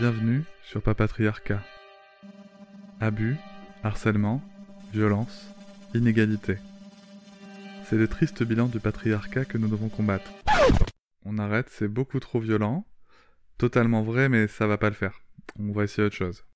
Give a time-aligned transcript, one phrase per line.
[0.00, 1.60] Bienvenue sur Papatriarcat.
[3.00, 3.36] Abus,
[3.82, 4.40] harcèlement,
[4.94, 5.46] violence,
[5.92, 6.56] inégalité.
[7.84, 10.30] C'est le triste bilan du patriarcat que nous devons combattre.
[11.26, 12.86] On arrête, c'est beaucoup trop violent.
[13.58, 15.20] Totalement vrai, mais ça va pas le faire.
[15.58, 16.46] On va essayer autre chose.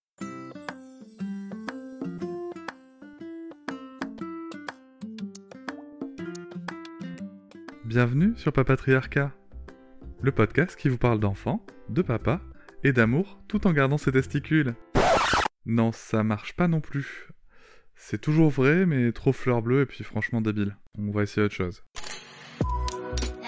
[7.84, 9.32] Bienvenue sur Papatriarcat,
[10.22, 12.40] le podcast qui vous parle d'enfants, de papa
[12.84, 14.74] et d'amour tout en gardant ses testicules.
[15.66, 17.28] Non, ça marche pas non plus.
[17.96, 20.76] C'est toujours vrai, mais trop fleur bleue et puis franchement débile.
[20.98, 21.82] On va essayer autre chose.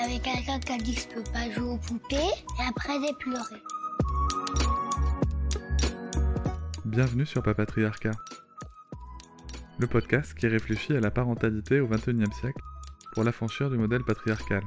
[0.02, 3.14] Avec quelqu'un qui a dit que je peux pas jouer aux poupées et après j'ai
[3.18, 3.56] pleuré.
[6.86, 8.12] Bienvenue sur Papatriarcat,
[9.78, 12.62] le podcast qui réfléchit à la parentalité au XXIe siècle
[13.12, 14.62] pour l'affranchir du modèle patriarcal.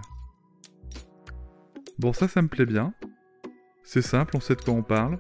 [1.97, 2.93] Bon, ça, ça me plaît bien.
[3.91, 5.17] C'est simple, on sait de quoi on parle.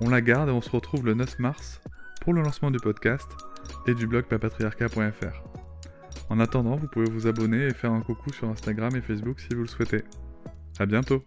[0.00, 1.80] On la garde et on se retrouve le 9 mars
[2.20, 3.26] pour le lancement du podcast
[3.88, 5.42] et du blog papatriarca.fr.
[6.30, 9.48] En attendant, vous pouvez vous abonner et faire un coucou sur Instagram et Facebook si
[9.56, 10.04] vous le souhaitez.
[10.78, 11.24] À bientôt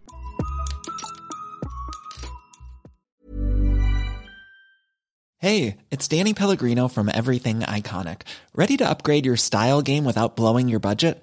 [5.42, 8.22] Hey, it's Danny Pellegrino from Everything Iconic.
[8.54, 11.22] Ready to upgrade your style game without blowing your budget?